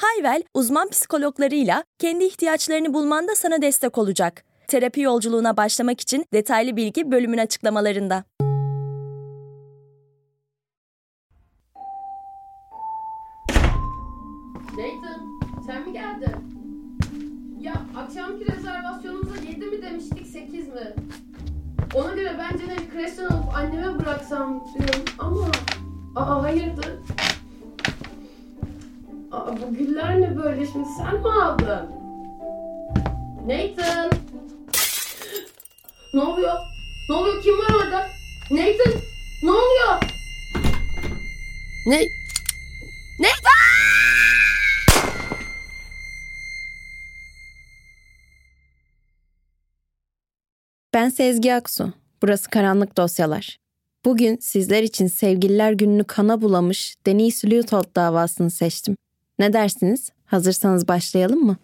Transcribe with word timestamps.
Hayvel, 0.00 0.42
uzman 0.54 0.88
psikologlarıyla 0.88 1.84
kendi 1.98 2.24
ihtiyaçlarını 2.24 2.94
bulmanda 2.94 3.34
sana 3.34 3.62
destek 3.62 3.98
olacak. 3.98 4.44
Terapi 4.68 5.00
yolculuğuna 5.00 5.56
başlamak 5.56 6.00
için 6.00 6.26
detaylı 6.32 6.76
bilgi 6.76 7.10
bölümün 7.10 7.38
açıklamalarında. 7.38 8.24
Nathan, 14.76 15.40
sen 15.66 15.86
mi 15.86 15.92
geldin? 15.92 16.36
Ya 17.60 17.74
akşamki 17.96 18.52
rezervasyonumuza 18.52 19.36
7 19.48 19.66
mi 19.66 19.82
demiştik 19.82 20.26
8 20.26 20.68
mi? 20.68 20.94
Ona 21.94 22.14
göre 22.14 22.36
bence 22.38 22.64
ne 22.68 22.88
kreşten 22.88 23.24
alıp 23.24 23.54
anneme 23.54 23.98
bıraksam 23.98 24.64
diyorum 24.74 25.04
ama... 25.18 25.46
Aa 26.16 26.42
hayırdır? 26.42 26.88
Aa 29.32 29.56
bu 29.62 29.74
güller 29.74 30.20
ne 30.20 30.36
böyle 30.36 30.66
şimdi 30.66 30.88
sen 30.98 31.14
mi 31.20 31.32
aldın? 31.32 31.90
Nathan! 33.46 34.10
Ne 36.14 36.20
oluyor? 36.20 36.56
Ne 37.08 37.14
oluyor? 37.14 37.42
Kim 37.42 37.58
var 37.58 37.74
orada? 37.74 38.06
Nathan! 38.50 38.92
Ne 39.42 39.50
oluyor? 39.50 40.02
Ne? 41.86 42.00
Nathan! 43.20 43.60
Ben 50.94 51.08
Sezgi 51.08 51.54
Aksu. 51.54 51.92
Burası 52.22 52.50
Karanlık 52.50 52.96
Dosyalar. 52.96 53.58
Bugün 54.04 54.36
sizler 54.40 54.82
için 54.82 55.06
Sevgililer 55.06 55.72
Günü'nü 55.72 56.04
kana 56.04 56.42
bulamış 56.42 56.94
Denise 57.06 57.50
Lütold 57.50 57.96
davasını 57.96 58.50
seçtim. 58.50 58.96
Ne 59.40 59.52
dersiniz? 59.52 60.10
Hazırsanız 60.26 60.88
başlayalım 60.88 61.44
mı? 61.44 61.56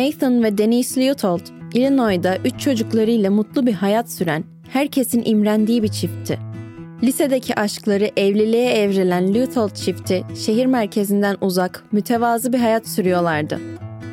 Nathan 0.00 0.42
ve 0.42 0.58
Denise 0.58 1.00
Leotold, 1.00 1.40
Illinois'da 1.74 2.36
üç 2.44 2.60
çocuklarıyla 2.60 3.30
mutlu 3.30 3.66
bir 3.66 3.72
hayat 3.72 4.10
süren, 4.10 4.44
herkesin 4.68 5.22
imrendiği 5.24 5.82
bir 5.82 5.88
çiftti. 5.88 6.38
Lisedeki 7.02 7.60
aşkları 7.60 8.10
evliliğe 8.16 8.72
evrilen 8.72 9.34
Leotold 9.34 9.74
çifti 9.74 10.24
şehir 10.46 10.66
merkezinden 10.66 11.36
uzak, 11.40 11.84
mütevazı 11.92 12.52
bir 12.52 12.58
hayat 12.58 12.88
sürüyorlardı. 12.88 13.60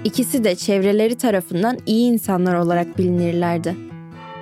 İkisi 0.03 0.43
de 0.43 0.55
çevreleri 0.55 1.15
tarafından 1.15 1.77
iyi 1.85 2.11
insanlar 2.11 2.55
olarak 2.55 2.97
bilinirlerdi. 2.97 3.75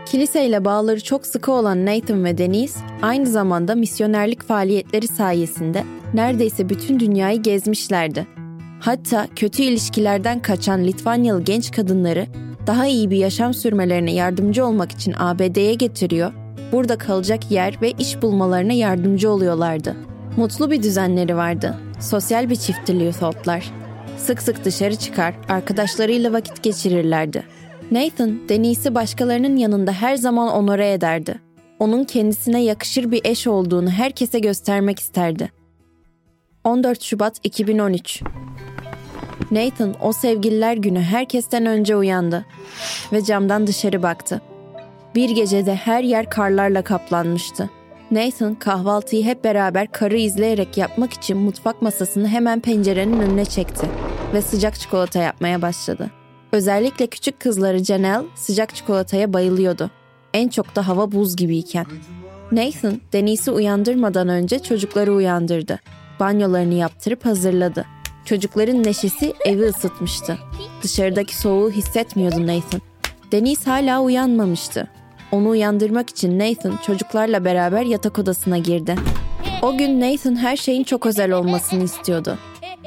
Kiliseyle 0.05 0.66
bağları 0.66 1.03
çok 1.03 1.25
sıkı 1.25 1.51
olan 1.51 1.85
Nathan 1.85 2.25
ve 2.25 2.38
Denise, 2.38 2.79
aynı 3.01 3.25
zamanda 3.25 3.75
misyonerlik 3.75 4.44
faaliyetleri 4.44 5.07
sayesinde 5.07 5.84
neredeyse 6.13 6.69
bütün 6.69 7.00
dünyayı 7.00 7.41
gezmişlerdi. 7.41 8.34
Hatta 8.80 9.28
kötü 9.36 9.63
ilişkilerden 9.63 10.41
kaçan 10.41 10.84
Litvanyalı 10.84 11.44
genç 11.44 11.72
kadınları 11.72 12.28
daha 12.68 12.88
iyi 12.88 13.09
bir 13.09 13.18
yaşam 13.18 13.53
sürmelerine 13.53 14.13
yardımcı 14.13 14.66
olmak 14.66 14.91
için 14.91 15.13
ABD'ye 15.18 15.74
getiriyor, 15.74 16.34
burada 16.72 16.97
kalacak 16.97 17.52
yer 17.52 17.81
ve 17.81 17.91
iş 17.91 18.22
bulmalarına 18.22 18.74
yardımcı 18.74 19.31
oluyorlardı. 19.31 19.96
Mutlu 20.38 20.72
bir 20.72 20.84
düzenleri 20.84 21.35
vardı. 21.35 21.78
Sosyal 22.00 22.50
bir 22.50 22.56
çiftti 22.56 23.00
Leuthold'lar. 23.00 23.72
Sık 24.18 24.41
sık 24.41 24.66
dışarı 24.66 24.96
çıkar, 24.96 25.34
arkadaşlarıyla 25.50 26.34
vakit 26.34 26.64
geçirirlerdi. 26.64 27.44
Nathan, 27.91 28.50
Denise'i 28.50 28.96
başkalarının 28.96 29.56
yanında 29.56 29.91
her 29.91 30.16
zaman 30.16 30.52
onore 30.52 30.94
ederdi. 30.94 31.35
Onun 31.80 32.03
kendisine 32.03 32.64
yakışır 32.64 33.12
bir 33.12 33.22
eş 33.24 33.47
olduğunu 33.47 33.90
herkese 33.90 34.40
göstermek 34.40 35.00
isterdi. 35.00 35.52
14 36.66 37.02
Şubat 37.03 37.40
2013 37.44 38.22
Nathan 39.52 39.96
o 40.02 40.14
sevgililer 40.14 40.78
günü 40.78 41.02
herkesten 41.02 41.66
önce 41.66 41.96
uyandı 41.96 42.46
ve 43.14 43.24
camdan 43.24 43.68
dışarı 43.68 44.03
baktı. 44.03 44.42
Bir 45.16 45.30
gecede 45.30 45.76
her 45.76 46.03
yer 46.03 46.30
karlarla 46.30 46.81
kaplanmıştı. 46.81 47.70
Nathan 48.12 48.56
kahvaltıyı 48.56 49.24
hep 49.24 49.44
beraber 49.44 49.92
karı 49.92 50.18
izleyerek 50.18 50.78
yapmak 50.78 51.14
için 51.14 51.38
mutfak 51.38 51.81
masasını 51.81 52.28
hemen 52.28 52.59
pencerenin 52.59 53.20
önüne 53.20 53.46
çekti 53.46 53.88
ve 54.34 54.42
sıcak 54.42 54.80
çikolata 54.80 55.20
yapmaya 55.20 55.62
başladı. 55.62 56.12
Özellikle 56.52 57.08
küçük 57.08 57.40
kızları 57.40 57.84
Janelle 57.84 58.26
sıcak 58.36 58.76
çikolataya 58.76 59.34
bayılıyordu. 59.34 59.92
En 60.34 60.47
çok 60.47 60.76
da 60.76 60.88
hava 60.88 61.12
buz 61.12 61.36
gibiyken. 61.36 61.86
Nathan, 62.52 63.02
Denise'i 63.14 63.53
uyandırmadan 63.53 64.30
önce 64.30 64.59
çocukları 64.59 65.14
uyandırdı. 65.14 65.80
Banyolarını 66.20 66.74
yaptırıp 66.74 67.26
hazırladı. 67.26 67.86
Çocukların 68.26 68.84
neşesi 68.84 69.34
evi 69.46 69.62
ısıtmıştı. 69.62 70.38
Dışarıdaki 70.84 71.36
soğuğu 71.38 71.72
hissetmiyordu 71.72 72.48
Nathan. 72.48 72.81
Denise 73.31 73.72
hala 73.72 74.02
uyanmamıştı. 74.02 74.88
Onu 75.31 75.50
uyandırmak 75.50 76.09
için 76.09 76.40
Nathan 76.40 76.78
çocuklarla 76.86 77.46
beraber 77.46 77.81
yatak 77.81 78.20
odasına 78.20 78.58
girdi. 78.58 78.96
O 79.62 79.78
gün 79.78 80.02
Nathan 80.02 80.36
her 80.36 80.58
şeyin 80.58 80.84
çok 80.84 81.06
özel 81.06 81.31
olmasını 81.31 81.84
istiyordu. 81.84 82.38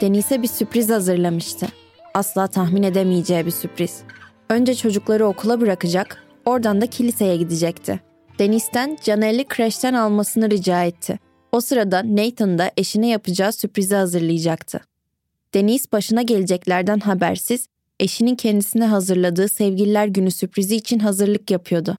Denise'e 0.01 0.43
bir 0.43 0.49
sürpriz 0.49 0.91
hazırlamıştı. 0.91 1.67
Asla 2.15 2.47
tahmin 2.47 2.83
edemeyeceği 2.83 3.47
bir 3.47 3.51
sürpriz. 3.51 4.03
Önce 4.49 4.75
çocukları 4.75 5.27
okula 5.27 5.61
bırakacak, 5.61 6.25
oradan 6.45 6.81
da 6.81 6.87
kiliseye 6.87 7.37
gidecekti. 7.37 8.01
Denise'den 8.39 8.99
Janelle'i 9.03 9.45
kreşten 9.45 9.95
almasını 9.95 10.51
rica 10.51 10.85
etti. 10.85 11.19
O 11.53 11.61
sırada 11.61 12.03
Nathan 12.05 12.59
da 12.59 12.71
eşine 12.77 13.09
yapacağı 13.09 13.53
sürprizi 13.53 13.95
hazırlayacaktı. 13.95 14.81
Denise 15.55 15.93
başına 15.93 16.23
geleceklerden 16.23 17.01
habersiz, 17.01 17.67
eşinin 18.01 18.35
kendisine 18.35 18.87
hazırladığı 18.87 19.49
Sevgililer 19.49 20.07
Günü 20.07 20.31
sürprizi 20.31 20.77
için 20.77 20.99
hazırlık 20.99 21.51
yapıyordu. 21.51 21.97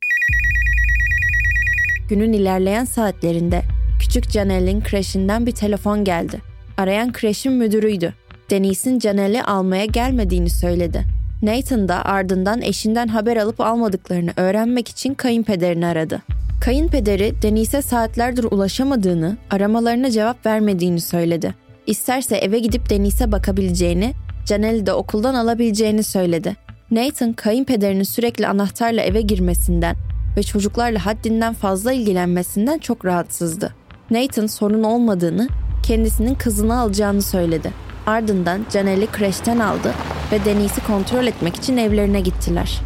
Günün 2.09 2.33
ilerleyen 2.33 2.85
saatlerinde 2.85 3.61
küçük 3.99 4.31
Janelle'in 4.31 4.81
kreşinden 4.81 5.45
bir 5.45 5.51
telefon 5.51 6.03
geldi. 6.03 6.41
Arayan 6.77 7.11
kreşin 7.11 7.53
müdürüydü. 7.53 8.13
Denise'in 8.49 8.99
Janelle'i 8.99 9.43
almaya 9.43 9.85
gelmediğini 9.85 10.49
söyledi. 10.49 11.05
Nathan 11.41 11.87
da 11.87 12.05
ardından 12.05 12.61
eşinden 12.61 13.07
haber 13.07 13.37
alıp 13.37 13.61
almadıklarını 13.61 14.31
öğrenmek 14.37 14.87
için 14.87 15.13
kayınpederini 15.13 15.85
aradı. 15.85 16.21
Kayınpederi 16.59 17.41
Denise'e 17.41 17.81
saatlerdir 17.81 18.43
ulaşamadığını, 18.43 19.37
aramalarına 19.49 20.11
cevap 20.11 20.45
vermediğini 20.45 21.01
söyledi. 21.01 21.55
İsterse 21.87 22.37
eve 22.37 22.59
gidip 22.59 22.89
Denise'e 22.89 23.31
bakabileceğini, 23.31 24.13
Janel'i 24.45 24.85
de 24.85 24.93
okuldan 24.93 25.35
alabileceğini 25.35 26.03
söyledi. 26.03 26.55
Nathan 26.91 27.33
kayınpederinin 27.33 28.03
sürekli 28.03 28.47
anahtarla 28.47 29.01
eve 29.01 29.21
girmesinden 29.21 29.95
ve 30.37 30.43
çocuklarla 30.43 31.05
haddinden 31.05 31.53
fazla 31.53 31.93
ilgilenmesinden 31.93 32.77
çok 32.77 33.05
rahatsızdı. 33.05 33.73
Nathan 34.11 34.47
sorun 34.47 34.83
olmadığını, 34.83 35.47
kendisinin 35.83 36.35
kızını 36.35 36.79
alacağını 36.79 37.21
söyledi. 37.21 37.71
Ardından 38.05 38.65
Janel'i 38.73 39.07
kreşten 39.07 39.59
aldı 39.59 39.93
ve 40.31 40.45
Denise'i 40.45 40.87
kontrol 40.87 41.27
etmek 41.27 41.55
için 41.55 41.77
evlerine 41.77 42.21
gittiler. 42.21 42.81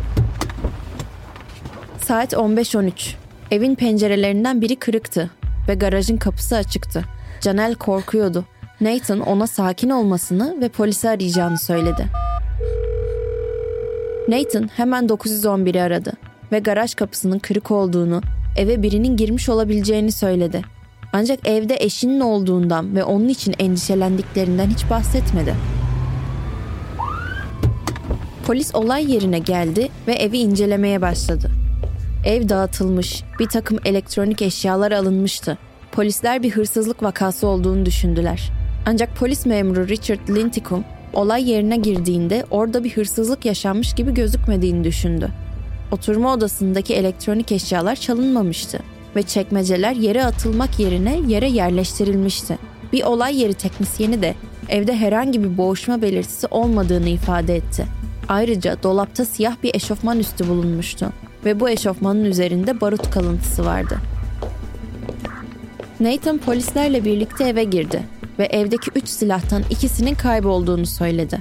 Saat 2.02 2.34
15.13. 2.34 3.23
Evin 3.52 3.76
pencerelerinden 3.76 4.62
biri 4.62 4.76
kırıktı 4.76 5.30
ve 5.68 5.76
garajın 5.76 6.18
kapısı 6.18 6.56
açıktı. 6.56 7.04
Janel 7.42 7.76
korkuyordu. 7.76 8.46
Nathan 8.82 9.20
ona 9.20 9.48
sakin 9.48 9.90
olmasını 9.90 10.62
ve 10.62 10.70
polisi 10.70 11.10
arayacağını 11.10 11.58
söyledi. 11.58 12.06
Nathan 14.28 14.70
hemen 14.76 15.06
911'i 15.06 15.82
aradı 15.82 16.14
ve 16.52 16.60
garaj 16.60 16.96
kapısının 16.96 17.40
kırık 17.40 17.72
olduğunu, 17.72 18.22
eve 18.58 18.84
birinin 18.84 19.18
girmiş 19.18 19.50
olabileceğini 19.50 20.12
söyledi. 20.12 20.62
Ancak 21.14 21.48
evde 21.48 21.76
eşinin 21.80 22.20
olduğundan 22.20 22.96
ve 22.96 23.04
onun 23.04 23.28
için 23.28 23.56
endişelendiklerinden 23.60 24.70
hiç 24.70 24.90
bahsetmedi. 24.90 25.56
Polis 28.48 28.76
olay 28.76 29.14
yerine 29.14 29.40
geldi 29.40 29.90
ve 30.08 30.14
evi 30.14 30.38
incelemeye 30.38 31.02
başladı. 31.02 31.63
Ev 32.24 32.50
dağıtılmış, 32.50 33.24
bir 33.40 33.48
takım 33.48 33.80
elektronik 33.86 34.42
eşyalar 34.42 34.92
alınmıştı. 34.92 35.58
Polisler 35.92 36.44
bir 36.44 36.52
hırsızlık 36.52 37.04
vakası 37.04 37.48
olduğunu 37.48 37.86
düşündüler. 37.86 38.52
Ancak 38.86 39.16
polis 39.16 39.46
memuru 39.46 39.88
Richard 39.88 40.30
Linticum 40.30 40.84
olay 41.14 41.50
yerine 41.50 41.78
girdiğinde 41.78 42.46
orada 42.52 42.84
bir 42.84 42.92
hırsızlık 42.92 43.46
yaşanmış 43.46 43.94
gibi 43.94 44.14
gözükmediğini 44.14 44.84
düşündü. 44.84 45.30
Oturma 45.92 46.34
odasındaki 46.34 46.94
elektronik 46.94 47.52
eşyalar 47.52 47.96
çalınmamıştı 47.96 48.80
ve 49.16 49.24
çekmeceler 49.24 49.96
yere 49.96 50.26
atılmak 50.26 50.80
yerine 50.80 51.20
yere 51.28 51.50
yerleştirilmişti. 51.50 52.58
Bir 52.94 53.04
olay 53.04 53.42
yeri 53.42 53.54
teknisyeni 53.54 54.22
de 54.22 54.36
evde 54.70 54.96
herhangi 54.96 55.44
bir 55.44 55.58
boğuşma 55.58 56.02
belirtisi 56.02 56.48
olmadığını 56.48 57.10
ifade 57.10 57.56
etti. 57.56 57.86
Ayrıca 58.30 58.84
dolapta 58.84 59.26
siyah 59.26 59.56
bir 59.64 59.76
eşofman 59.76 60.20
üstü 60.20 60.48
bulunmuştu 60.48 61.14
ve 61.46 61.60
bu 61.60 61.70
eşofmanın 61.70 62.24
üzerinde 62.24 62.82
barut 62.82 63.10
kalıntısı 63.10 63.66
vardı. 63.66 63.98
Nathan 66.00 66.38
polislerle 66.38 67.06
birlikte 67.06 67.44
eve 67.44 67.64
girdi 67.64 68.04
ve 68.40 68.46
evdeki 68.46 68.92
üç 68.96 69.08
silahtan 69.08 69.64
ikisinin 69.70 70.16
kaybolduğunu 70.16 70.86
söyledi. 70.86 71.40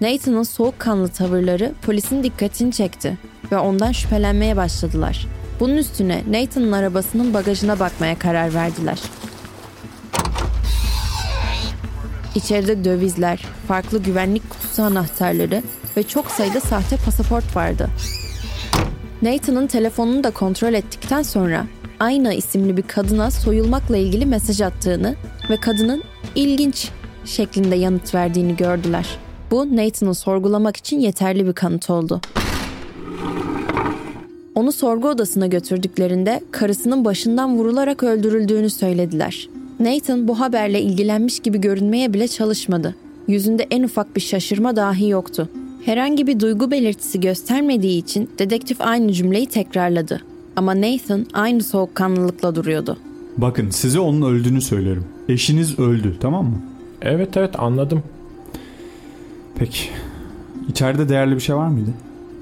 Nathan'ın 0.00 0.42
soğukkanlı 0.42 1.08
tavırları 1.08 1.72
polisin 1.82 2.22
dikkatini 2.22 2.72
çekti 2.72 3.18
ve 3.52 3.58
ondan 3.58 3.92
şüphelenmeye 3.92 4.56
başladılar. 4.56 5.26
Bunun 5.60 5.76
üstüne 5.76 6.22
Nathan'ın 6.30 6.72
arabasının 6.72 7.34
bagajına 7.34 7.80
bakmaya 7.80 8.18
karar 8.18 8.54
verdiler. 8.54 8.98
İçeride 12.34 12.84
dövizler, 12.84 13.46
farklı 13.68 14.02
güvenlik 14.02 14.50
kutusu 14.50 14.82
anahtarları 14.82 15.62
ve 15.96 16.02
çok 16.02 16.26
sayıda 16.30 16.60
sahte 16.60 16.96
pasaport 16.96 17.56
vardı. 17.56 17.88
Nathan'ın 19.24 19.66
telefonunu 19.66 20.24
da 20.24 20.30
kontrol 20.30 20.74
ettikten 20.74 21.22
sonra 21.22 21.66
Ayna 22.00 22.32
isimli 22.32 22.76
bir 22.76 22.82
kadına 22.82 23.30
soyulmakla 23.30 23.96
ilgili 23.96 24.26
mesaj 24.26 24.60
attığını 24.60 25.14
ve 25.50 25.56
kadının 25.56 26.02
ilginç 26.34 26.90
şeklinde 27.24 27.76
yanıt 27.76 28.14
verdiğini 28.14 28.56
gördüler. 28.56 29.18
Bu 29.50 29.76
Nathan'ı 29.76 30.14
sorgulamak 30.14 30.76
için 30.76 31.00
yeterli 31.00 31.46
bir 31.46 31.52
kanıt 31.52 31.90
oldu. 31.90 32.20
Onu 34.54 34.72
sorgu 34.72 35.08
odasına 35.08 35.46
götürdüklerinde 35.46 36.40
karısının 36.50 37.04
başından 37.04 37.56
vurularak 37.56 38.02
öldürüldüğünü 38.02 38.70
söylediler. 38.70 39.48
Nathan 39.80 40.28
bu 40.28 40.40
haberle 40.40 40.80
ilgilenmiş 40.80 41.40
gibi 41.40 41.60
görünmeye 41.60 42.14
bile 42.14 42.28
çalışmadı. 42.28 42.94
Yüzünde 43.28 43.66
en 43.70 43.82
ufak 43.82 44.16
bir 44.16 44.20
şaşırma 44.20 44.76
dahi 44.76 45.08
yoktu. 45.08 45.48
Herhangi 45.84 46.26
bir 46.26 46.40
duygu 46.40 46.70
belirtisi 46.70 47.20
göstermediği 47.20 47.98
için 47.98 48.30
dedektif 48.38 48.80
aynı 48.80 49.12
cümleyi 49.12 49.46
tekrarladı. 49.46 50.20
Ama 50.56 50.80
Nathan 50.80 51.26
aynı 51.34 51.62
soğukkanlılıkla 51.62 52.54
duruyordu. 52.54 52.98
Bakın 53.36 53.70
size 53.70 54.00
onun 54.00 54.22
öldüğünü 54.32 54.60
söylerim. 54.60 55.04
Eşiniz 55.28 55.78
öldü 55.78 56.16
tamam 56.20 56.44
mı? 56.44 56.62
Evet 57.02 57.36
evet 57.36 57.58
anladım. 57.58 58.02
Peki. 59.58 59.88
İçeride 60.68 61.08
değerli 61.08 61.34
bir 61.34 61.40
şey 61.40 61.56
var 61.56 61.68
mıydı? 61.68 61.90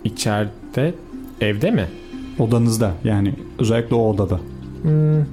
İçeride 0.04 0.94
evde 1.40 1.70
mi? 1.70 1.86
Odanızda 2.38 2.92
yani 3.04 3.34
özellikle 3.58 3.96
o 3.96 4.10
odada. 4.10 4.40
Hmm, 4.82 5.24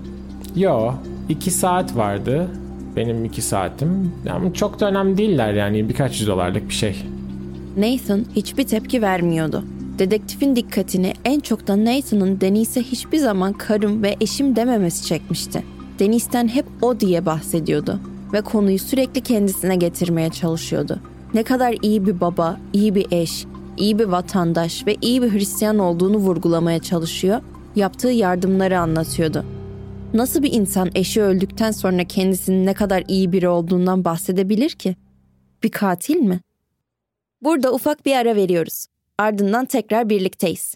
yo 0.55 0.93
iki 1.29 1.51
saat 1.51 1.95
vardı. 1.95 2.47
Benim 2.95 3.25
iki 3.25 3.41
saatim. 3.41 4.11
Ama 4.29 4.53
çok 4.53 4.79
da 4.79 4.89
önemli 4.89 5.17
değiller 5.17 5.53
yani 5.53 5.89
birkaç 5.89 6.19
yüz 6.19 6.27
dolarlık 6.27 6.69
bir 6.69 6.73
şey. 6.73 6.95
Nathan 7.77 8.25
hiçbir 8.35 8.63
tepki 8.63 9.01
vermiyordu. 9.01 9.63
Dedektifin 9.99 10.55
dikkatini 10.55 11.13
en 11.25 11.39
çok 11.39 11.67
da 11.67 11.85
Nathan'ın 11.85 12.41
Deniz'e 12.41 12.81
hiçbir 12.81 13.17
zaman 13.17 13.53
karım 13.53 14.03
ve 14.03 14.15
eşim 14.21 14.55
dememesi 14.55 15.05
çekmişti. 15.05 15.63
Deniz'ten 15.99 16.47
hep 16.47 16.65
o 16.81 16.99
diye 16.99 17.25
bahsediyordu 17.25 17.99
ve 18.33 18.41
konuyu 18.41 18.79
sürekli 18.79 19.21
kendisine 19.21 19.75
getirmeye 19.75 20.29
çalışıyordu. 20.29 20.99
Ne 21.33 21.43
kadar 21.43 21.75
iyi 21.81 22.05
bir 22.05 22.21
baba, 22.21 22.59
iyi 22.73 22.95
bir 22.95 23.07
eş, 23.11 23.45
iyi 23.77 23.99
bir 23.99 24.05
vatandaş 24.05 24.87
ve 24.87 24.95
iyi 25.01 25.21
bir 25.21 25.33
Hristiyan 25.33 25.79
olduğunu 25.79 26.17
vurgulamaya 26.17 26.79
çalışıyor, 26.79 27.41
yaptığı 27.75 28.09
yardımları 28.09 28.79
anlatıyordu. 28.79 29.45
Nasıl 30.13 30.43
bir 30.43 30.53
insan 30.53 30.89
eşi 30.95 31.21
öldükten 31.21 31.71
sonra 31.71 32.03
kendisinin 32.03 32.65
ne 32.65 32.73
kadar 32.73 33.03
iyi 33.07 33.31
biri 33.31 33.49
olduğundan 33.49 34.05
bahsedebilir 34.05 34.69
ki? 34.69 34.95
Bir 35.63 35.71
katil 35.71 36.15
mi? 36.15 36.39
Burada 37.41 37.73
ufak 37.73 38.05
bir 38.05 38.15
ara 38.15 38.35
veriyoruz. 38.35 38.85
Ardından 39.17 39.65
tekrar 39.65 40.09
birlikteyiz. 40.09 40.75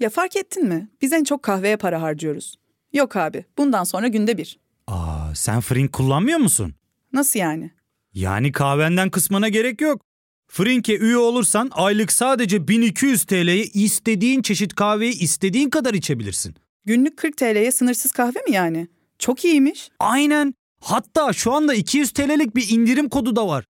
Ya 0.00 0.10
fark 0.10 0.36
ettin 0.36 0.64
mi? 0.68 0.88
Biz 1.02 1.12
en 1.12 1.24
çok 1.24 1.42
kahveye 1.42 1.76
para 1.76 2.02
harcıyoruz. 2.02 2.56
Yok 2.92 3.16
abi, 3.16 3.44
bundan 3.58 3.84
sonra 3.84 4.08
günde 4.08 4.38
bir. 4.38 4.58
Aa, 4.86 5.34
sen 5.34 5.60
Frink 5.60 5.92
kullanmıyor 5.92 6.38
musun? 6.38 6.74
Nasıl 7.12 7.38
yani? 7.38 7.70
Yani 8.14 8.52
kahvenden 8.52 9.10
kısmına 9.10 9.48
gerek 9.48 9.80
yok. 9.80 10.02
Frink'e 10.48 10.96
üye 10.98 11.16
olursan 11.16 11.68
aylık 11.72 12.12
sadece 12.12 12.68
1200 12.68 13.24
TL'ye 13.24 13.64
istediğin 13.64 14.42
çeşit 14.42 14.74
kahveyi 14.74 15.18
istediğin 15.18 15.70
kadar 15.70 15.94
içebilirsin. 15.94 16.54
Günlük 16.84 17.16
40 17.16 17.36
TL'ye 17.36 17.72
sınırsız 17.72 18.12
kahve 18.12 18.38
mi 18.48 18.52
yani? 18.54 18.88
Çok 19.18 19.44
iyiymiş. 19.44 19.88
Aynen. 19.98 20.54
Hatta 20.80 21.32
şu 21.32 21.52
anda 21.52 21.74
200 21.74 22.10
TL'lik 22.10 22.56
bir 22.56 22.68
indirim 22.70 23.08
kodu 23.08 23.36
da 23.36 23.48
var. 23.48 23.64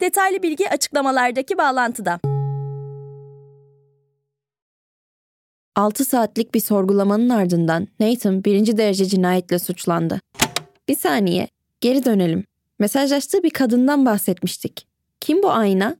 Detaylı 0.00 0.42
bilgi 0.42 0.70
açıklamalardaki 0.70 1.58
bağlantıda. 1.58 2.20
6 5.76 6.04
saatlik 6.04 6.54
bir 6.54 6.60
sorgulamanın 6.60 7.28
ardından 7.28 7.88
Nathan 8.00 8.44
birinci 8.44 8.76
derece 8.76 9.04
cinayetle 9.04 9.58
suçlandı. 9.58 10.20
Bir 10.88 10.96
saniye, 10.96 11.48
geri 11.80 12.04
dönelim. 12.04 12.44
Mesajlaştığı 12.78 13.42
bir 13.42 13.50
kadından 13.50 14.06
bahsetmiştik. 14.06 14.86
Kim 15.20 15.42
bu 15.42 15.50
Ayna? 15.50 15.96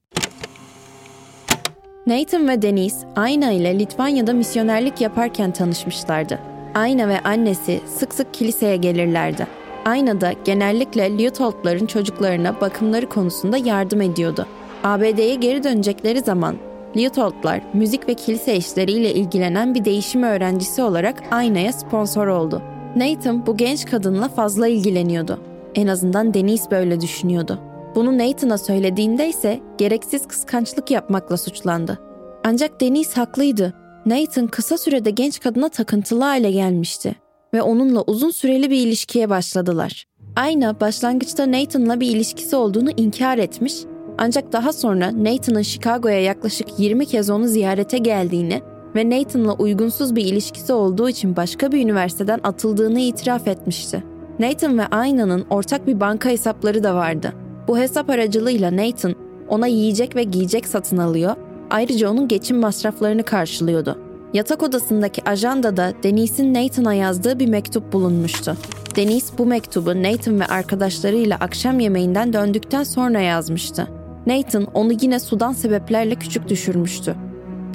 Nathan 2.06 2.48
ve 2.48 2.62
Deniz, 2.62 3.04
Ayna 3.16 3.50
ile 3.50 3.78
Litvanya'da 3.78 4.32
misyonerlik 4.32 5.00
yaparken 5.00 5.52
tanışmışlardı. 5.52 6.38
Ayna 6.74 7.08
ve 7.08 7.20
annesi 7.20 7.80
sık 7.98 8.14
sık 8.14 8.34
kiliseye 8.34 8.76
gelirlerdi. 8.76 9.57
Ayna 9.88 10.20
da 10.20 10.32
genellikle 10.44 11.18
Liuthold'ların 11.18 11.86
çocuklarına 11.86 12.60
bakımları 12.60 13.08
konusunda 13.08 13.56
yardım 13.56 14.00
ediyordu. 14.00 14.46
ABD'ye 14.84 15.34
geri 15.34 15.64
dönecekleri 15.64 16.20
zaman 16.20 16.56
Liuthold'lar 16.96 17.60
müzik 17.74 18.08
ve 18.08 18.14
kilise 18.14 18.56
işleriyle 18.56 19.14
ilgilenen 19.14 19.74
bir 19.74 19.84
değişim 19.84 20.22
öğrencisi 20.22 20.82
olarak 20.82 21.22
Ayna'ya 21.30 21.72
sponsor 21.72 22.26
oldu. 22.26 22.62
Nathan 22.96 23.46
bu 23.46 23.56
genç 23.56 23.86
kadınla 23.86 24.28
fazla 24.28 24.68
ilgileniyordu. 24.68 25.40
En 25.74 25.86
azından 25.86 26.34
Denise 26.34 26.70
böyle 26.70 27.00
düşünüyordu. 27.00 27.58
Bunu 27.94 28.18
Nathan'a 28.18 28.58
söylediğinde 28.58 29.28
ise 29.28 29.60
gereksiz 29.78 30.28
kıskançlık 30.28 30.90
yapmakla 30.90 31.36
suçlandı. 31.36 31.98
Ancak 32.44 32.80
Denise 32.80 33.20
haklıydı. 33.20 33.74
Nathan 34.06 34.46
kısa 34.46 34.78
sürede 34.78 35.10
genç 35.10 35.40
kadına 35.40 35.68
takıntılı 35.68 36.24
hale 36.24 36.50
gelmişti 36.50 37.14
ve 37.54 37.62
onunla 37.62 38.02
uzun 38.02 38.30
süreli 38.30 38.70
bir 38.70 38.86
ilişkiye 38.86 39.30
başladılar. 39.30 40.04
Ayna 40.36 40.80
başlangıçta 40.80 41.52
Nathan'la 41.52 42.00
bir 42.00 42.10
ilişkisi 42.10 42.56
olduğunu 42.56 42.90
inkar 42.96 43.38
etmiş 43.38 43.74
ancak 44.18 44.52
daha 44.52 44.72
sonra 44.72 45.24
Nathan'ın 45.24 45.62
Chicago'ya 45.62 46.22
yaklaşık 46.22 46.68
20 46.78 47.06
kez 47.06 47.30
onu 47.30 47.48
ziyarete 47.48 47.98
geldiğini 47.98 48.62
ve 48.96 49.10
Nathan'la 49.10 49.54
uygunsuz 49.54 50.16
bir 50.16 50.24
ilişkisi 50.24 50.72
olduğu 50.72 51.08
için 51.08 51.36
başka 51.36 51.72
bir 51.72 51.84
üniversiteden 51.84 52.40
atıldığını 52.42 53.00
itiraf 53.00 53.48
etmişti. 53.48 54.04
Nathan 54.38 54.78
ve 54.78 54.86
Ayna'nın 54.86 55.46
ortak 55.50 55.86
bir 55.86 56.00
banka 56.00 56.28
hesapları 56.28 56.84
da 56.84 56.94
vardı. 56.94 57.32
Bu 57.68 57.78
hesap 57.78 58.10
aracılığıyla 58.10 58.76
Nathan 58.76 59.14
ona 59.48 59.66
yiyecek 59.66 60.16
ve 60.16 60.22
giyecek 60.22 60.66
satın 60.66 60.96
alıyor, 60.96 61.36
ayrıca 61.70 62.10
onun 62.10 62.28
geçim 62.28 62.58
masraflarını 62.58 63.22
karşılıyordu. 63.22 64.07
Yatak 64.34 64.62
odasındaki 64.62 65.28
ajandada 65.28 65.92
Denise'in 66.02 66.54
Nathan'a 66.54 66.94
yazdığı 66.94 67.38
bir 67.38 67.48
mektup 67.48 67.92
bulunmuştu. 67.92 68.56
Denise 68.96 69.38
bu 69.38 69.46
mektubu 69.46 70.02
Nathan 70.02 70.40
ve 70.40 70.46
arkadaşlarıyla 70.46 71.36
akşam 71.36 71.80
yemeğinden 71.80 72.32
döndükten 72.32 72.82
sonra 72.82 73.20
yazmıştı. 73.20 73.88
Nathan 74.26 74.64
onu 74.74 74.92
yine 75.00 75.20
sudan 75.20 75.52
sebeplerle 75.52 76.14
küçük 76.14 76.48
düşürmüştü. 76.48 77.14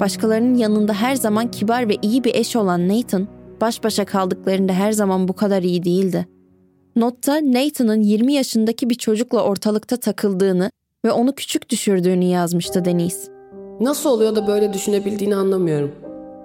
Başkalarının 0.00 0.54
yanında 0.54 0.92
her 0.92 1.14
zaman 1.14 1.50
kibar 1.50 1.88
ve 1.88 1.96
iyi 2.02 2.24
bir 2.24 2.34
eş 2.34 2.56
olan 2.56 2.88
Nathan, 2.88 3.28
baş 3.60 3.84
başa 3.84 4.04
kaldıklarında 4.04 4.72
her 4.72 4.92
zaman 4.92 5.28
bu 5.28 5.32
kadar 5.32 5.62
iyi 5.62 5.84
değildi. 5.84 6.26
Notta 6.96 7.34
Nathan'ın 7.34 8.00
20 8.00 8.32
yaşındaki 8.32 8.90
bir 8.90 8.94
çocukla 8.94 9.42
ortalıkta 9.42 9.96
takıldığını 9.96 10.70
ve 11.04 11.12
onu 11.12 11.34
küçük 11.34 11.70
düşürdüğünü 11.70 12.24
yazmıştı 12.24 12.84
Denise. 12.84 13.32
Nasıl 13.80 14.10
oluyor 14.10 14.36
da 14.36 14.46
böyle 14.46 14.72
düşünebildiğini 14.72 15.36
anlamıyorum. 15.36 16.03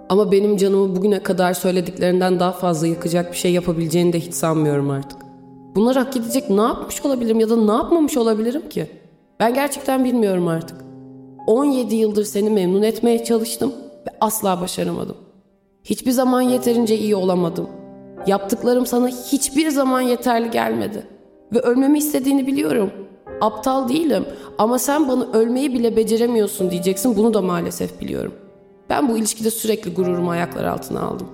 Ama 0.09 0.31
benim 0.31 0.57
canımı 0.57 0.95
bugüne 0.95 1.23
kadar 1.23 1.53
söylediklerinden 1.53 2.39
daha 2.39 2.51
fazla 2.51 2.87
yıkacak 2.87 3.31
bir 3.31 3.37
şey 3.37 3.51
yapabileceğini 3.51 4.13
de 4.13 4.19
hiç 4.19 4.33
sanmıyorum 4.33 4.89
artık. 4.89 5.19
Bunlar 5.75 5.97
hak 5.97 6.13
gidecek 6.13 6.49
ne 6.49 6.61
yapmış 6.61 7.05
olabilirim 7.05 7.39
ya 7.39 7.49
da 7.49 7.55
ne 7.55 7.71
yapmamış 7.71 8.17
olabilirim 8.17 8.69
ki? 8.69 8.87
Ben 9.39 9.53
gerçekten 9.53 10.05
bilmiyorum 10.05 10.47
artık. 10.47 10.77
17 11.47 11.95
yıldır 11.95 12.23
seni 12.23 12.49
memnun 12.49 12.81
etmeye 12.81 13.23
çalıştım 13.23 13.73
ve 14.07 14.11
asla 14.21 14.61
başaramadım. 14.61 15.15
Hiçbir 15.83 16.11
zaman 16.11 16.41
yeterince 16.41 16.97
iyi 16.97 17.15
olamadım. 17.15 17.69
Yaptıklarım 18.27 18.85
sana 18.85 19.07
hiçbir 19.07 19.69
zaman 19.69 20.01
yeterli 20.01 20.51
gelmedi. 20.51 21.03
Ve 21.53 21.59
ölmemi 21.59 21.97
istediğini 21.97 22.47
biliyorum. 22.47 22.91
Aptal 23.41 23.89
değilim 23.89 24.25
ama 24.57 24.79
sen 24.79 25.07
bana 25.07 25.27
ölmeyi 25.33 25.73
bile 25.73 25.95
beceremiyorsun 25.95 26.71
diyeceksin 26.71 27.17
bunu 27.17 27.33
da 27.33 27.41
maalesef 27.41 28.01
biliyorum. 28.01 28.33
Ben 28.89 29.10
bu 29.10 29.17
ilişkide 29.17 29.51
sürekli 29.51 29.93
gururumu 29.93 30.31
ayaklar 30.31 30.63
altına 30.63 31.01
aldım. 31.01 31.27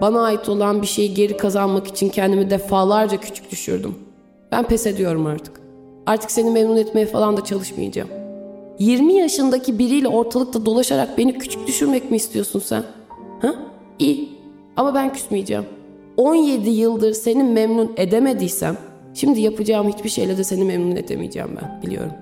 Bana 0.00 0.22
ait 0.22 0.48
olan 0.48 0.82
bir 0.82 0.86
şeyi 0.86 1.14
geri 1.14 1.36
kazanmak 1.36 1.86
için 1.86 2.08
kendimi 2.08 2.50
defalarca 2.50 3.16
küçük 3.16 3.50
düşürdüm. 3.50 3.94
Ben 4.52 4.64
pes 4.64 4.86
ediyorum 4.86 5.26
artık. 5.26 5.60
Artık 6.06 6.30
seni 6.30 6.50
memnun 6.50 6.76
etmeye 6.76 7.06
falan 7.06 7.36
da 7.36 7.44
çalışmayacağım. 7.44 8.08
20 8.78 9.14
yaşındaki 9.14 9.78
biriyle 9.78 10.08
ortalıkta 10.08 10.66
dolaşarak 10.66 11.18
beni 11.18 11.38
küçük 11.38 11.66
düşürmek 11.66 12.10
mi 12.10 12.16
istiyorsun 12.16 12.60
sen? 12.60 12.82
Ha? 13.42 13.54
İyi. 13.98 14.28
Ama 14.76 14.94
ben 14.94 15.12
küsmeyeceğim. 15.12 15.64
17 16.16 16.70
yıldır 16.70 17.12
seni 17.12 17.44
memnun 17.44 17.92
edemediysem 17.96 18.76
şimdi 19.14 19.40
yapacağım 19.40 19.88
hiçbir 19.88 20.08
şeyle 20.08 20.38
de 20.38 20.44
seni 20.44 20.64
memnun 20.64 20.96
edemeyeceğim 20.96 21.58
ben 21.62 21.82
biliyorum. 21.82 22.12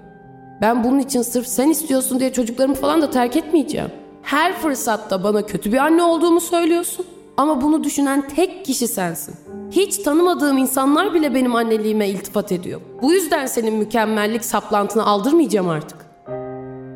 Ben 0.60 0.84
bunun 0.84 0.98
için 0.98 1.22
sırf 1.22 1.46
sen 1.46 1.68
istiyorsun 1.68 2.20
diye 2.20 2.32
çocuklarımı 2.32 2.74
falan 2.74 3.02
da 3.02 3.10
terk 3.10 3.36
etmeyeceğim. 3.36 3.90
Her 4.22 4.52
fırsatta 4.52 5.24
bana 5.24 5.46
kötü 5.46 5.72
bir 5.72 5.78
anne 5.78 6.02
olduğumu 6.02 6.40
söylüyorsun. 6.40 7.06
Ama 7.36 7.60
bunu 7.60 7.84
düşünen 7.84 8.28
tek 8.28 8.64
kişi 8.64 8.88
sensin. 8.88 9.34
Hiç 9.70 9.98
tanımadığım 9.98 10.58
insanlar 10.58 11.14
bile 11.14 11.34
benim 11.34 11.54
anneliğime 11.54 12.08
iltifat 12.08 12.52
ediyor. 12.52 12.80
Bu 13.02 13.12
yüzden 13.12 13.46
senin 13.46 13.74
mükemmellik 13.74 14.44
saplantını 14.44 15.06
aldırmayacağım 15.06 15.68
artık. 15.68 15.98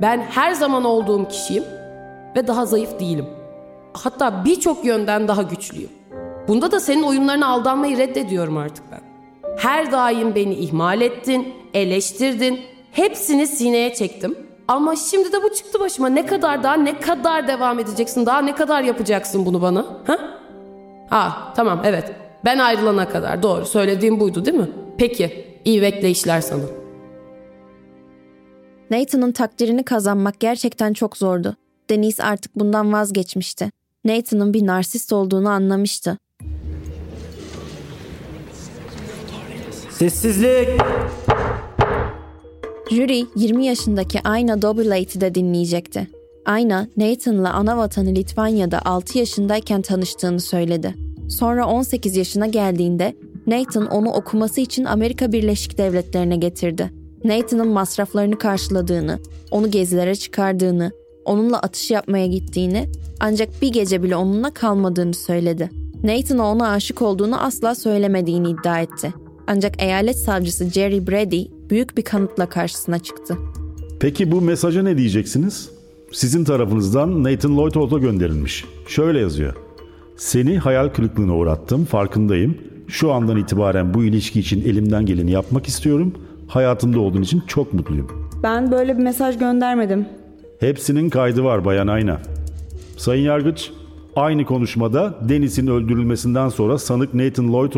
Ben 0.02 0.20
her 0.20 0.52
zaman 0.52 0.84
olduğum 0.84 1.28
kişiyim 1.28 1.64
ve 2.36 2.46
daha 2.46 2.66
zayıf 2.66 3.00
değilim. 3.00 3.26
Hatta 3.92 4.44
birçok 4.44 4.84
yönden 4.84 5.28
daha 5.28 5.42
güçlüyüm. 5.42 5.90
Bunda 6.48 6.72
da 6.72 6.80
senin 6.80 7.02
oyunlarına 7.02 7.46
aldanmayı 7.46 7.98
reddediyorum 7.98 8.56
artık 8.56 8.84
ben. 8.92 9.00
Her 9.56 9.92
daim 9.92 10.34
beni 10.34 10.54
ihmal 10.54 11.00
ettin, 11.00 11.54
eleştirdin, 11.74 12.60
hepsini 12.92 13.46
sineye 13.46 13.94
çektim. 13.94 14.38
Ama 14.68 14.96
şimdi 14.96 15.32
de 15.32 15.42
bu 15.42 15.54
çıktı 15.54 15.80
başıma. 15.80 16.08
Ne 16.08 16.26
kadar 16.26 16.62
daha 16.62 16.74
ne 16.74 17.00
kadar 17.00 17.48
devam 17.48 17.78
edeceksin? 17.78 18.26
Daha 18.26 18.40
ne 18.40 18.54
kadar 18.54 18.82
yapacaksın 18.82 19.46
bunu 19.46 19.62
bana? 19.62 19.86
Ha? 20.06 20.18
Ha 21.10 21.52
tamam 21.56 21.80
evet. 21.84 22.12
Ben 22.44 22.58
ayrılana 22.58 23.08
kadar 23.08 23.42
doğru 23.42 23.66
söylediğim 23.66 24.20
buydu 24.20 24.44
değil 24.44 24.56
mi? 24.56 24.70
Peki 24.98 25.46
iyi 25.64 25.82
bekleyişler 25.82 26.40
sana. 26.40 26.62
Nathan'ın 28.90 29.32
takdirini 29.32 29.84
kazanmak 29.84 30.40
gerçekten 30.40 30.92
çok 30.92 31.16
zordu. 31.16 31.56
Denise 31.90 32.24
artık 32.24 32.56
bundan 32.56 32.92
vazgeçmişti. 32.92 33.70
Nathan'ın 34.04 34.54
bir 34.54 34.66
narsist 34.66 35.12
olduğunu 35.12 35.48
anlamıştı. 35.48 36.18
Sessizlik! 39.90 40.68
Jüri 42.92 43.26
20 43.36 43.66
yaşındaki 43.66 44.20
Ayna 44.24 44.62
Dobilate'i 44.62 45.20
de 45.20 45.34
dinleyecekti. 45.34 46.08
Ayna, 46.46 46.88
Nathan'la 46.96 47.52
ana 47.52 47.76
vatanı 47.76 48.14
Litvanya'da 48.14 48.84
6 48.84 49.18
yaşındayken 49.18 49.82
tanıştığını 49.82 50.40
söyledi. 50.40 50.94
Sonra 51.28 51.66
18 51.66 52.16
yaşına 52.16 52.46
geldiğinde 52.46 53.16
Nathan 53.46 53.86
onu 53.86 54.12
okuması 54.12 54.60
için 54.60 54.84
Amerika 54.84 55.32
Birleşik 55.32 55.78
Devletleri'ne 55.78 56.36
getirdi. 56.36 56.90
Nathan'ın 57.24 57.68
masraflarını 57.68 58.38
karşıladığını, 58.38 59.18
onu 59.50 59.70
gezilere 59.70 60.14
çıkardığını, 60.14 60.90
onunla 61.24 61.58
atış 61.58 61.90
yapmaya 61.90 62.26
gittiğini 62.26 62.88
ancak 63.20 63.62
bir 63.62 63.72
gece 63.72 64.02
bile 64.02 64.16
onunla 64.16 64.50
kalmadığını 64.50 65.14
söyledi. 65.14 65.70
Nathan'a 66.04 66.52
ona 66.52 66.68
aşık 66.68 67.02
olduğunu 67.02 67.42
asla 67.42 67.74
söylemediğini 67.74 68.50
iddia 68.50 68.80
etti. 68.80 69.14
Ancak 69.46 69.82
eyalet 69.82 70.18
savcısı 70.18 70.70
Jerry 70.70 71.06
Brady 71.06 71.44
büyük 71.72 71.96
bir 71.96 72.02
kanıtla 72.02 72.46
karşısına 72.46 72.98
çıktı. 72.98 73.36
Peki 74.00 74.32
bu 74.32 74.40
mesaja 74.40 74.82
ne 74.82 74.98
diyeceksiniz? 74.98 75.70
Sizin 76.12 76.44
tarafınızdan 76.44 77.24
Nathan 77.24 77.56
Lloyd 77.56 78.02
gönderilmiş. 78.02 78.64
Şöyle 78.86 79.20
yazıyor. 79.20 79.56
Seni 80.16 80.58
hayal 80.58 80.88
kırıklığına 80.88 81.36
uğrattım, 81.36 81.84
farkındayım. 81.84 82.58
Şu 82.88 83.12
andan 83.12 83.36
itibaren 83.36 83.94
bu 83.94 84.04
ilişki 84.04 84.40
için 84.40 84.60
elimden 84.60 85.06
geleni 85.06 85.30
yapmak 85.30 85.66
istiyorum. 85.66 86.14
Hayatımda 86.48 87.00
olduğun 87.00 87.22
için 87.22 87.42
çok 87.46 87.72
mutluyum. 87.72 88.30
Ben 88.42 88.72
böyle 88.72 88.98
bir 88.98 89.02
mesaj 89.02 89.38
göndermedim. 89.38 90.06
Hepsinin 90.60 91.10
kaydı 91.10 91.44
var 91.44 91.64
Bayan 91.64 91.86
Ayna. 91.86 92.20
Sayın 92.96 93.24
Yargıç, 93.24 93.70
aynı 94.16 94.44
konuşmada 94.44 95.18
Dennis'in 95.28 95.66
öldürülmesinden 95.66 96.48
sonra 96.48 96.78
sanık 96.78 97.14
Nathan 97.14 97.52
Lloyd 97.52 97.72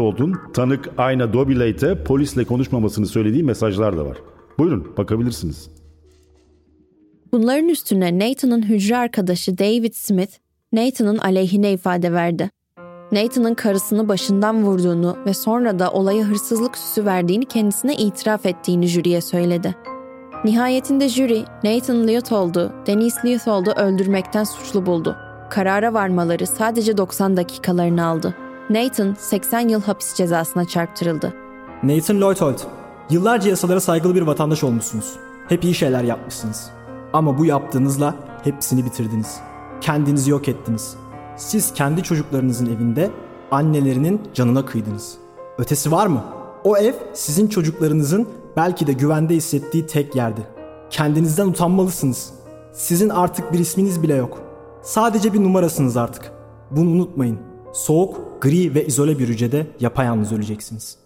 tanık 0.54 0.90
Ayna 0.98 1.32
Dobilate'e 1.32 2.04
polisle 2.04 2.44
konuşmamasını 2.44 3.06
söylediği 3.06 3.42
mesajlar 3.42 3.96
da 3.96 4.06
var. 4.06 4.16
Buyurun 4.58 4.96
bakabilirsiniz. 4.96 5.70
Bunların 7.32 7.68
üstüne 7.68 8.18
Nathan'ın 8.18 8.62
hücre 8.62 8.96
arkadaşı 8.96 9.58
David 9.58 9.92
Smith, 9.92 10.32
Nathan'ın 10.72 11.18
aleyhine 11.18 11.72
ifade 11.72 12.12
verdi. 12.12 12.50
Nathan'ın 13.12 13.54
karısını 13.54 14.08
başından 14.08 14.62
vurduğunu 14.62 15.16
ve 15.26 15.34
sonra 15.34 15.78
da 15.78 15.92
olaya 15.92 16.24
hırsızlık 16.24 16.78
süsü 16.78 17.04
verdiğini 17.04 17.44
kendisine 17.44 17.96
itiraf 17.96 18.46
ettiğini 18.46 18.86
jüriye 18.86 19.20
söyledi. 19.20 19.74
Nihayetinde 20.44 21.08
jüri 21.08 21.44
Nathan 21.64 22.08
Leopold'u, 22.08 22.72
Denise 22.86 23.28
Leopold'u 23.28 23.70
öldürmekten 23.70 24.44
suçlu 24.44 24.86
buldu. 24.86 25.16
Karara 25.50 25.94
varmaları 25.94 26.46
sadece 26.46 26.96
90 26.96 27.36
dakikalarını 27.36 28.06
aldı. 28.06 28.34
Nathan 28.70 29.16
80 29.18 29.68
yıl 29.68 29.82
hapis 29.82 30.14
cezasına 30.14 30.64
çarptırıldı. 30.64 31.34
Nathan 31.82 32.20
Leopold, 32.20 32.58
yıllarca 33.10 33.50
yasalara 33.50 33.80
saygılı 33.80 34.14
bir 34.14 34.22
vatandaş 34.22 34.64
olmuşsunuz. 34.64 35.16
Hep 35.48 35.64
iyi 35.64 35.74
şeyler 35.74 36.04
yapmışsınız. 36.04 36.70
Ama 37.12 37.38
bu 37.38 37.44
yaptığınızla 37.44 38.14
hepsini 38.44 38.84
bitirdiniz. 38.84 39.40
Kendinizi 39.80 40.30
yok 40.30 40.48
ettiniz. 40.48 40.96
Siz 41.36 41.74
kendi 41.74 42.02
çocuklarınızın 42.02 42.66
evinde 42.66 43.10
annelerinin 43.50 44.20
canına 44.34 44.64
kıydınız. 44.66 45.14
Ötesi 45.58 45.92
var 45.92 46.06
mı? 46.06 46.24
O 46.64 46.76
ev 46.76 46.94
sizin 47.12 47.48
çocuklarınızın 47.48 48.28
belki 48.56 48.86
de 48.86 48.92
güvende 48.92 49.34
hissettiği 49.34 49.86
tek 49.86 50.16
yerdi. 50.16 50.40
Kendinizden 50.90 51.46
utanmalısınız. 51.46 52.32
Sizin 52.72 53.08
artık 53.08 53.52
bir 53.52 53.58
isminiz 53.58 54.02
bile 54.02 54.14
yok. 54.14 54.43
Sadece 54.84 55.32
bir 55.32 55.42
numarasınız 55.42 55.96
artık. 55.96 56.32
Bunu 56.70 56.90
unutmayın. 56.90 57.38
Soğuk, 57.72 58.42
gri 58.42 58.74
ve 58.74 58.86
izole 58.86 59.18
bir 59.18 59.28
hücrede 59.28 59.66
yapayalnız 59.80 60.32
öleceksiniz. 60.32 60.98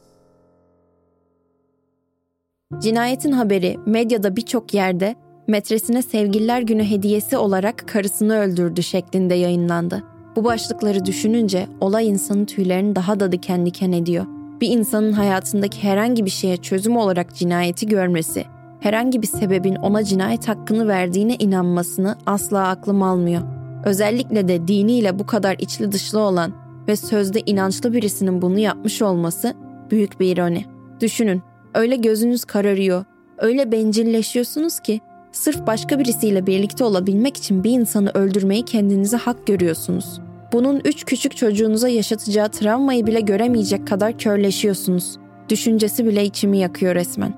Cinayetin 2.79 3.33
haberi 3.33 3.77
medyada 3.87 4.37
birçok 4.37 4.75
yerde 4.75 5.17
metresine 5.47 6.03
sevgililer 6.03 6.61
günü 6.61 6.85
hediyesi 6.85 7.37
olarak 7.37 7.89
karısını 7.89 8.39
öldürdü 8.39 8.83
şeklinde 8.83 9.35
yayınlandı. 9.35 10.05
Bu 10.37 10.45
başlıkları 10.45 11.05
düşününce 11.05 11.67
olay 11.81 12.09
insanın 12.09 12.45
tüylerini 12.45 12.97
daha 12.97 13.21
da 13.21 13.33
diken 13.33 13.67
diken 13.67 13.93
ediyor. 13.93 14.27
Bir 14.61 14.69
insanın 14.69 15.13
hayatındaki 15.13 15.83
herhangi 15.83 16.25
bir 16.25 16.31
şeye 16.31 16.57
çözüm 16.57 16.97
olarak 16.97 17.35
cinayeti 17.35 17.87
görmesi, 17.87 18.45
herhangi 18.81 19.23
bir 19.23 19.27
sebebin 19.27 19.75
ona 19.75 20.05
cinayet 20.05 20.49
hakkını 20.49 20.89
verdiğine 20.89 21.37
inanmasını 21.37 22.19
asla 22.27 22.69
aklım 22.69 23.03
almıyor. 23.03 23.58
Özellikle 23.85 24.49
de 24.49 24.69
diniyle 24.69 25.19
bu 25.19 25.27
kadar 25.27 25.57
içli 25.59 25.93
dışlı 25.93 26.19
olan 26.19 26.53
ve 26.89 26.97
sözde 26.97 27.41
inançlı 27.47 27.93
birisinin 27.93 28.43
bunu 28.43 28.59
yapmış 28.59 29.03
olması 29.03 29.55
büyük 29.91 30.21
bir 30.21 30.37
ironi. 30.37 30.65
Düşünün, 31.01 31.43
öyle 31.75 31.97
gözünüz 31.97 32.45
kararıyor, 32.45 33.05
öyle 33.39 33.73
bencilleşiyorsunuz 33.73 34.81
ki 34.81 35.01
Sırf 35.33 35.67
başka 35.67 35.99
birisiyle 35.99 36.47
birlikte 36.47 36.85
olabilmek 36.85 37.37
için 37.37 37.65
bir 37.65 37.71
insanı 37.71 38.11
öldürmeyi 38.11 38.65
kendinize 38.65 39.17
hak 39.17 39.47
görüyorsunuz. 39.47 40.21
Bunun 40.53 40.81
üç 40.85 41.05
küçük 41.05 41.37
çocuğunuza 41.37 41.89
yaşatacağı 41.89 42.49
travmayı 42.49 43.07
bile 43.07 43.21
göremeyecek 43.21 43.87
kadar 43.87 44.19
körleşiyorsunuz. 44.19 45.17
Düşüncesi 45.49 46.07
bile 46.07 46.25
içimi 46.25 46.59
yakıyor 46.59 46.95
resmen. 46.95 47.35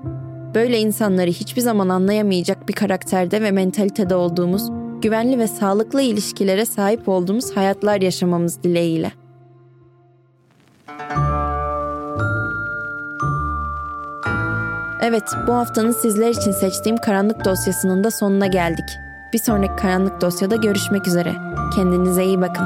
Böyle 0.55 0.79
insanları 0.79 1.29
hiçbir 1.29 1.61
zaman 1.61 1.89
anlayamayacak 1.89 2.67
bir 2.67 2.73
karakterde 2.73 3.41
ve 3.41 3.51
mentalitede 3.51 4.15
olduğumuz, 4.15 4.69
güvenli 5.01 5.39
ve 5.39 5.47
sağlıklı 5.47 6.01
ilişkilere 6.01 6.65
sahip 6.65 7.09
olduğumuz 7.09 7.57
hayatlar 7.57 8.01
yaşamamız 8.01 8.63
dileğiyle. 8.63 9.11
Evet, 15.01 15.23
bu 15.47 15.53
haftanın 15.53 15.91
sizler 15.91 16.29
için 16.29 16.51
seçtiğim 16.51 16.97
karanlık 16.97 17.45
dosyasının 17.45 18.03
da 18.03 18.11
sonuna 18.11 18.47
geldik. 18.47 18.85
Bir 19.33 19.39
sonraki 19.39 19.75
karanlık 19.75 20.21
dosyada 20.21 20.55
görüşmek 20.55 21.07
üzere. 21.07 21.33
Kendinize 21.75 22.23
iyi 22.23 22.41
bakın. 22.41 22.65